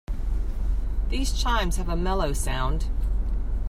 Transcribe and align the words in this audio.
These 1.09 1.39
chimes 1.39 1.77
have 1.77 1.87
a 1.87 1.95
mellow 1.95 2.33
sound. 2.33 2.87